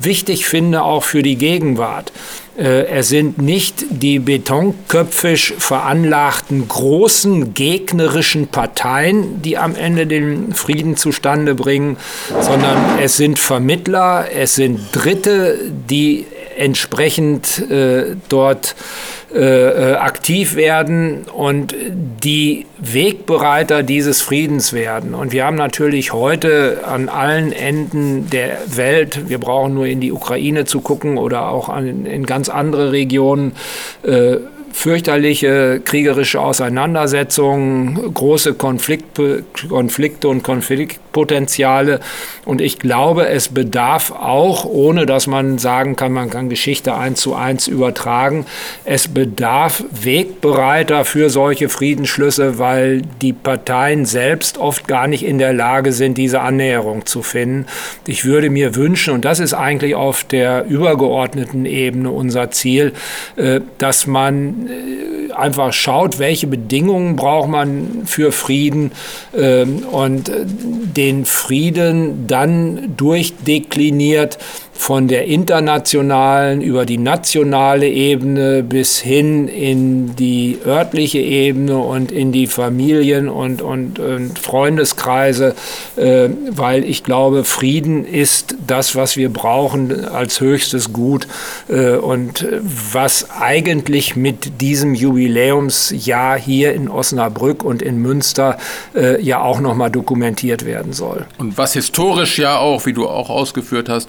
wichtig 0.00 0.46
finde, 0.46 0.82
auch 0.82 1.04
für 1.04 1.22
die 1.22 1.36
Gegenwart, 1.36 2.12
es 2.56 3.08
sind 3.08 3.40
nicht 3.40 3.86
die 3.88 4.18
betonköpfisch 4.18 5.54
veranlagten 5.58 6.68
großen 6.68 7.54
gegnerischen 7.54 8.48
Parteien, 8.48 9.40
die 9.40 9.56
am 9.56 9.74
Ende 9.74 10.06
den 10.06 10.52
Frieden 10.52 10.96
zustande 10.96 11.54
bringen, 11.54 11.96
sondern 12.40 12.98
es 13.02 13.16
sind 13.16 13.38
Vermittler, 13.38 14.26
es 14.34 14.54
sind 14.54 14.80
Dritte, 14.92 15.58
die 15.88 16.26
entsprechend 16.56 17.70
äh, 17.70 18.16
dort 18.28 18.74
äh, 19.34 19.92
äh, 19.92 19.94
aktiv 19.94 20.56
werden 20.56 21.24
und 21.24 21.74
die 22.22 22.66
Wegbereiter 22.78 23.82
dieses 23.82 24.20
Friedens 24.20 24.74
werden. 24.74 25.14
Und 25.14 25.32
wir 25.32 25.46
haben 25.46 25.56
natürlich 25.56 26.12
heute 26.12 26.80
an 26.86 27.08
allen 27.08 27.52
Enden 27.52 28.28
der 28.28 28.58
Welt, 28.66 29.30
wir 29.30 29.38
brauchen 29.38 29.72
nur 29.72 29.86
in 29.86 30.00
die 30.00 30.12
Ukraine 30.12 30.66
zu 30.66 30.82
gucken 30.82 31.16
oder 31.16 31.48
auch 31.48 31.70
an, 31.70 32.04
in 32.04 32.26
ganz 32.26 32.50
andere 32.50 32.92
Regionen, 32.92 33.52
äh, 34.02 34.36
fürchterliche 34.72 35.80
kriegerische 35.84 36.40
Auseinandersetzungen, 36.40 38.12
große 38.14 38.54
Konflikte, 38.54 39.44
Konflikte 39.68 40.28
und 40.28 40.42
Konflikt 40.42 41.11
Exportpotenziale. 41.12 42.00
Und 42.44 42.60
ich 42.60 42.78
glaube, 42.78 43.28
es 43.28 43.48
bedarf 43.48 44.10
auch, 44.10 44.64
ohne 44.64 45.06
dass 45.06 45.26
man 45.26 45.58
sagen 45.58 45.94
kann, 45.94 46.12
man 46.12 46.30
kann 46.30 46.48
Geschichte 46.48 46.94
eins 46.94 47.20
zu 47.20 47.34
eins 47.34 47.68
übertragen, 47.68 48.46
es 48.84 49.08
bedarf 49.08 49.84
Wegbereiter 49.92 51.04
für 51.04 51.30
solche 51.30 51.68
Friedensschlüsse, 51.68 52.58
weil 52.58 53.02
die 53.20 53.32
Parteien 53.32 54.06
selbst 54.06 54.58
oft 54.58 54.88
gar 54.88 55.06
nicht 55.06 55.24
in 55.24 55.38
der 55.38 55.52
Lage 55.52 55.92
sind, 55.92 56.18
diese 56.18 56.40
Annäherung 56.40 57.06
zu 57.06 57.22
finden. 57.22 57.66
Ich 58.06 58.24
würde 58.24 58.50
mir 58.50 58.74
wünschen, 58.74 59.14
und 59.14 59.24
das 59.24 59.38
ist 59.38 59.54
eigentlich 59.54 59.94
auf 59.94 60.24
der 60.24 60.64
übergeordneten 60.64 61.66
Ebene 61.66 62.10
unser 62.10 62.50
Ziel, 62.50 62.92
äh, 63.36 63.60
dass 63.78 64.06
man 64.06 64.68
äh, 64.68 65.32
einfach 65.32 65.72
schaut, 65.72 66.18
welche 66.18 66.46
Bedingungen 66.46 67.16
braucht 67.16 67.48
man 67.48 68.02
für 68.04 68.32
Frieden 68.32 68.92
ähm, 69.36 69.78
und 69.90 70.28
äh, 70.28 70.44
den 71.02 71.24
Frieden 71.24 72.28
dann 72.28 72.96
durchdekliniert 72.96 74.38
von 74.82 75.06
der 75.06 75.26
internationalen 75.26 76.60
über 76.60 76.84
die 76.84 76.98
nationale 76.98 77.88
Ebene 77.88 78.64
bis 78.64 78.98
hin 78.98 79.46
in 79.46 80.16
die 80.16 80.58
örtliche 80.66 81.20
Ebene 81.20 81.78
und 81.78 82.10
in 82.10 82.32
die 82.32 82.48
Familien 82.48 83.28
und, 83.28 83.62
und, 83.62 84.00
und 84.00 84.36
Freundeskreise, 84.40 85.54
äh, 85.94 86.28
weil 86.50 86.82
ich 86.82 87.04
glaube, 87.04 87.44
Frieden 87.44 88.04
ist 88.04 88.56
das, 88.66 88.96
was 88.96 89.16
wir 89.16 89.32
brauchen 89.32 90.04
als 90.04 90.40
höchstes 90.40 90.92
Gut 90.92 91.28
äh, 91.68 91.92
und 91.92 92.44
was 92.92 93.30
eigentlich 93.30 94.16
mit 94.16 94.60
diesem 94.60 94.96
Jubiläumsjahr 94.96 96.36
hier 96.36 96.72
in 96.72 96.88
Osnabrück 96.88 97.62
und 97.62 97.82
in 97.82 97.98
Münster 97.98 98.58
äh, 98.96 99.22
ja 99.22 99.42
auch 99.42 99.60
nochmal 99.60 99.92
dokumentiert 99.92 100.64
werden 100.64 100.92
soll. 100.92 101.26
Und 101.38 101.56
was 101.56 101.74
historisch 101.74 102.40
ja 102.40 102.58
auch, 102.58 102.84
wie 102.84 102.92
du 102.92 103.06
auch 103.06 103.30
ausgeführt 103.30 103.88
hast, 103.88 104.08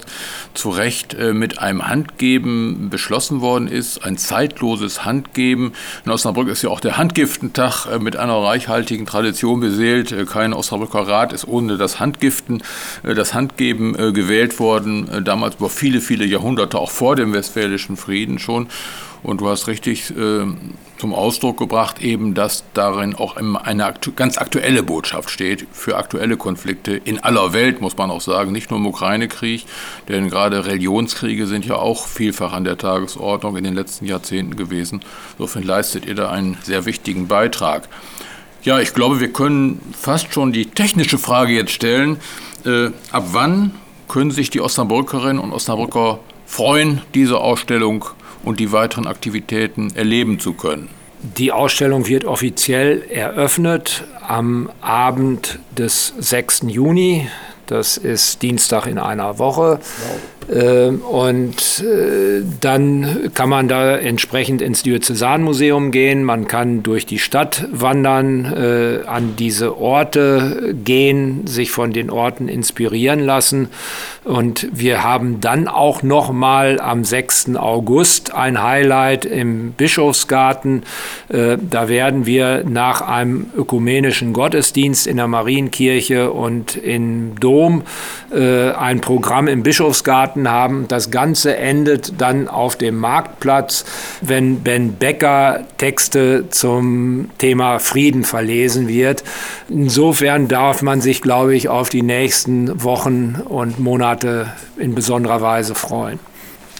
zu 0.54 0.70
Recht 0.70 1.14
äh, 1.14 1.34
mit 1.34 1.58
einem 1.58 1.86
Handgeben 1.86 2.88
beschlossen 2.90 3.40
worden 3.40 3.68
ist, 3.68 4.04
ein 4.04 4.16
zeitloses 4.16 5.04
Handgeben. 5.04 5.72
In 6.04 6.10
Osnabrück 6.10 6.48
ist 6.48 6.62
ja 6.62 6.70
auch 6.70 6.80
der 6.80 6.96
Handgiftentag 6.96 7.86
äh, 7.86 7.98
mit 7.98 8.16
einer 8.16 8.36
reichhaltigen 8.36 9.06
Tradition 9.06 9.60
beseelt. 9.60 10.12
Äh, 10.12 10.24
kein 10.24 10.52
Osnabrücker 10.52 11.06
Rat 11.06 11.32
ist 11.32 11.46
ohne 11.46 11.76
das 11.76 12.00
Handgiften, 12.00 12.62
das 13.02 13.34
Handgeben 13.34 13.94
gewählt 14.14 14.58
worden, 14.58 15.24
damals 15.24 15.56
über 15.56 15.68
viele, 15.68 16.00
viele 16.00 16.24
Jahrhunderte, 16.24 16.78
auch 16.78 16.90
vor 16.90 17.16
dem 17.16 17.32
Westfälischen 17.32 17.96
Frieden 17.96 18.38
schon. 18.38 18.68
Und 19.24 19.40
du 19.40 19.48
hast 19.48 19.68
richtig 19.68 20.10
äh, 20.10 20.44
zum 20.98 21.14
Ausdruck 21.14 21.56
gebracht, 21.56 22.02
eben, 22.02 22.34
dass 22.34 22.62
darin 22.74 23.14
auch 23.14 23.36
eine 23.36 23.86
aktu 23.86 24.12
ganz 24.14 24.36
aktuelle 24.36 24.82
Botschaft 24.82 25.30
steht 25.30 25.66
für 25.72 25.96
aktuelle 25.96 26.36
Konflikte 26.36 26.92
in 26.92 27.18
aller 27.18 27.54
Welt, 27.54 27.80
muss 27.80 27.96
man 27.96 28.10
auch 28.10 28.20
sagen, 28.20 28.52
nicht 28.52 28.70
nur 28.70 28.78
im 28.78 28.86
Ukraine-Krieg, 28.86 29.64
denn 30.08 30.28
gerade 30.28 30.66
Religionskriege 30.66 31.46
sind 31.46 31.64
ja 31.64 31.76
auch 31.76 32.06
vielfach 32.06 32.52
an 32.52 32.64
der 32.64 32.76
Tagesordnung 32.76 33.56
in 33.56 33.64
den 33.64 33.74
letzten 33.74 34.04
Jahrzehnten 34.04 34.56
gewesen. 34.56 35.00
Insofern 35.38 35.62
leistet 35.62 36.04
ihr 36.04 36.14
da 36.14 36.30
einen 36.30 36.58
sehr 36.62 36.84
wichtigen 36.84 37.26
Beitrag. 37.26 37.88
Ja, 38.62 38.78
ich 38.78 38.92
glaube, 38.92 39.20
wir 39.20 39.32
können 39.32 39.80
fast 39.98 40.34
schon 40.34 40.52
die 40.52 40.66
technische 40.66 41.16
Frage 41.16 41.54
jetzt 41.54 41.72
stellen. 41.72 42.18
Äh, 42.66 42.90
ab 43.10 43.28
wann 43.32 43.74
können 44.06 44.32
sich 44.32 44.50
die 44.50 44.60
Osnabrückerinnen 44.60 45.38
und 45.38 45.52
Osnabrücker 45.52 46.18
freuen, 46.44 47.00
diese 47.14 47.38
Ausstellung 47.38 48.04
und 48.44 48.60
die 48.60 48.72
weiteren 48.72 49.06
Aktivitäten 49.06 49.94
erleben 49.94 50.38
zu 50.38 50.52
können. 50.52 50.88
Die 51.22 51.52
Ausstellung 51.52 52.06
wird 52.06 52.26
offiziell 52.26 53.02
eröffnet 53.08 54.04
am 54.26 54.70
Abend 54.82 55.58
des 55.76 56.12
6. 56.18 56.64
Juni. 56.66 57.28
Das 57.66 57.96
ist 57.96 58.42
Dienstag 58.42 58.86
in 58.86 58.98
einer 58.98 59.38
Woche. 59.38 59.80
Wow. 59.80 60.20
Ähm, 60.52 61.00
und 61.00 61.82
äh, 61.82 62.42
dann 62.60 63.30
kann 63.34 63.48
man 63.48 63.68
da 63.68 63.96
entsprechend 63.96 64.60
ins 64.60 64.82
Diözesanmuseum 64.82 65.90
gehen, 65.90 66.24
man 66.24 66.46
kann 66.46 66.82
durch 66.82 67.06
die 67.06 67.18
Stadt 67.18 67.66
wandern, 67.72 68.44
äh, 68.44 69.06
an 69.06 69.36
diese 69.38 69.78
Orte 69.78 70.74
gehen, 70.84 71.46
sich 71.46 71.70
von 71.70 71.92
den 71.92 72.10
Orten 72.10 72.48
inspirieren 72.48 73.20
lassen. 73.20 73.68
Und 74.24 74.68
wir 74.72 75.02
haben 75.02 75.40
dann 75.40 75.68
auch 75.68 76.02
noch 76.02 76.32
mal 76.32 76.80
am 76.80 77.04
6. 77.04 77.56
August 77.56 78.34
ein 78.34 78.62
Highlight 78.62 79.24
im 79.24 79.72
Bischofsgarten. 79.72 80.82
Äh, 81.28 81.56
da 81.58 81.88
werden 81.88 82.26
wir 82.26 82.64
nach 82.64 83.00
einem 83.00 83.46
ökumenischen 83.56 84.32
Gottesdienst 84.32 85.06
in 85.06 85.16
der 85.16 85.26
Marienkirche 85.26 86.30
und 86.30 86.76
im 86.76 87.38
Dom 87.40 87.82
ein 88.32 89.00
Programm 89.00 89.46
im 89.46 89.62
Bischofsgarten 89.62 90.33
Garten 90.34 90.48
haben. 90.48 90.88
Das 90.88 91.10
Ganze 91.10 91.56
endet 91.56 92.20
dann 92.20 92.48
auf 92.48 92.76
dem 92.76 92.98
Marktplatz, 92.98 93.84
wenn 94.20 94.60
Ben 94.60 94.94
Becker 94.94 95.64
Texte 95.78 96.46
zum 96.50 97.30
Thema 97.38 97.78
Frieden 97.78 98.24
verlesen 98.24 98.88
wird. 98.88 99.22
Insofern 99.68 100.48
darf 100.48 100.82
man 100.82 101.00
sich, 101.00 101.22
glaube 101.22 101.54
ich, 101.54 101.68
auf 101.68 101.88
die 101.88 102.02
nächsten 102.02 102.82
Wochen 102.82 103.42
und 103.48 103.78
Monate 103.78 104.52
in 104.76 104.94
besonderer 104.94 105.40
Weise 105.40 105.74
freuen. 105.74 106.18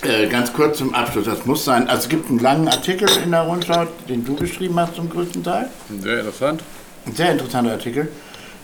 Äh, 0.02 0.26
ganz 0.26 0.52
kurz 0.52 0.78
zum 0.78 0.94
Abschluss, 0.94 1.24
das 1.24 1.46
muss 1.46 1.64
sein. 1.64 1.88
Also 1.88 2.02
es 2.02 2.08
gibt 2.10 2.28
einen 2.28 2.40
langen 2.40 2.68
Artikel 2.68 3.08
in 3.24 3.30
der 3.30 3.42
Rundschau, 3.42 3.86
den 4.08 4.24
du 4.24 4.34
geschrieben 4.34 4.78
hast 4.78 4.96
zum 4.96 5.08
größten 5.08 5.42
Teil. 5.42 5.68
Sehr 6.00 6.18
interessant. 6.18 6.62
Ein 7.06 7.14
sehr 7.14 7.32
interessanter 7.32 7.72
Artikel. 7.72 8.08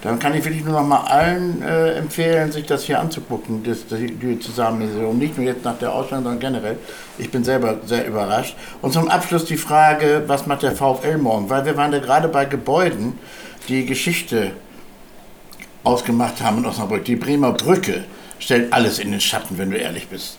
Dann 0.02 0.18
kann 0.18 0.34
ich 0.34 0.44
wirklich 0.44 0.64
nur 0.64 0.80
noch 0.80 0.86
mal 0.86 1.02
allen 1.02 1.62
äh, 1.62 1.92
empfehlen, 1.92 2.50
sich 2.52 2.64
das 2.64 2.84
hier 2.84 3.00
anzugucken, 3.00 3.62
das, 3.62 3.86
das 3.86 3.98
Diözesanmuseum. 3.98 5.18
Nicht 5.18 5.36
nur 5.36 5.46
jetzt 5.46 5.62
nach 5.64 5.78
der 5.78 5.92
Ausstellung, 5.92 6.24
sondern 6.24 6.40
generell. 6.40 6.78
Ich 7.18 7.30
bin 7.30 7.44
selber 7.44 7.80
sehr 7.84 8.06
überrascht. 8.06 8.56
Und 8.80 8.92
zum 8.92 9.08
Abschluss 9.08 9.44
die 9.44 9.58
Frage, 9.58 10.24
was 10.26 10.46
macht 10.46 10.62
der 10.62 10.72
VfL 10.72 11.18
morgen? 11.18 11.50
Weil 11.50 11.66
wir 11.66 11.76
waren 11.76 11.92
ja 11.92 11.98
gerade 11.98 12.28
bei 12.28 12.46
Gebäuden, 12.46 13.18
die 13.68 13.84
Geschichte 13.84 14.52
ausgemacht 15.84 16.40
haben 16.42 16.58
in 16.58 16.66
Osnabrück. 16.66 17.04
Die 17.04 17.16
Bremer 17.16 17.52
Brücke 17.52 18.04
stellt 18.38 18.72
alles 18.72 18.98
in 18.98 19.10
den 19.12 19.20
Schatten, 19.20 19.58
wenn 19.58 19.70
du 19.70 19.76
ehrlich 19.76 20.08
bist. 20.08 20.38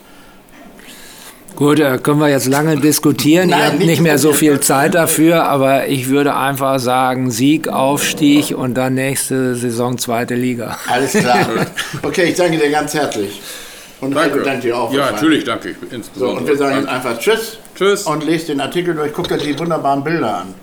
Gut, 1.56 1.80
da 1.80 1.98
können 1.98 2.20
wir 2.20 2.30
jetzt 2.30 2.48
lange 2.48 2.78
diskutieren. 2.78 3.50
Nein, 3.50 3.60
Ihr 3.60 3.66
habt 3.66 3.80
nicht 3.80 4.02
mehr 4.02 4.18
so 4.18 4.34
viel 4.34 4.60
Zeit 4.62 4.96
dafür, 4.96 5.44
aber 5.44 5.88
ich 5.88 6.10
würde 6.10 6.36
einfach 6.36 6.80
sagen, 6.80 7.30
Sieg, 7.30 7.68
Aufstieg 7.68 8.58
und 8.58 8.76
dann 8.76 8.96
nächste 8.96 9.56
Saison 9.56 9.98
zweite 9.98 10.36
Liga. 10.36 10.78
Alles 10.88 11.12
klar. 11.14 11.48
Okay, 12.04 12.30
ich 12.30 12.36
danke 12.36 12.58
dir 12.58 12.72
ganz 12.72 12.94
herzlich. 12.94 13.42
Und 14.00 14.16
danke. 14.16 14.42
danke 14.42 14.62
dir 14.62 14.78
auch. 14.78 14.92
Ja, 14.92 15.12
natürlich 15.12 15.44
danke 15.44 15.70
ich. 15.70 15.76
So, 16.16 16.30
und 16.30 16.48
wir 16.48 16.58
sagen 16.58 16.78
jetzt 16.78 16.88
einfach 16.88 17.20
Tschüss. 17.20 17.60
Tschüss. 17.76 18.04
Und 18.04 18.24
lest 18.24 18.50
den 18.50 18.60
Artikel 18.60 18.96
durch, 18.96 19.14
guckt 19.14 19.32
euch 19.32 19.44
die 19.44 19.58
wunderbaren 19.58 20.04
Bilder 20.04 20.38
an. 20.40 20.56